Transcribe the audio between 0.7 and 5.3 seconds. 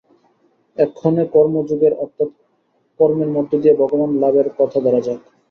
এক্ষণে কর্মযোগের অর্থাৎ কর্মের মধ্য দিয়া ভগবান্-লাভের কথা ধরা যাক।